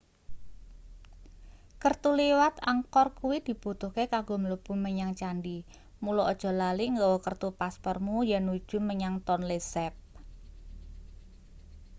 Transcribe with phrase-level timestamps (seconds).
[1.81, 5.57] kertu liwat angkor kuwi dibutuhke kanggo mlebu menyang candhi
[6.03, 9.93] mula aja lali nggawa kertu paspormu yennuju menyang tonle sap